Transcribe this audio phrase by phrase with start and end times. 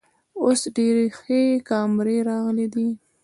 [0.43, 2.87] اوس ډیرې ښې کامرۍ راغلی ده